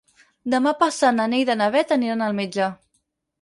[0.53, 2.73] Demà passat na Neida i na Bet aniran al metge.